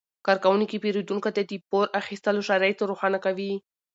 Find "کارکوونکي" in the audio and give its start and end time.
0.25-0.77